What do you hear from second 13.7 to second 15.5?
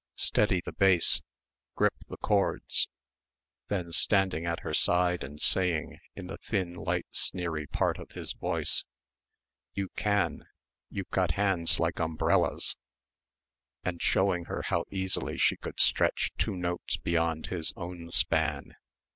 and showing her how easily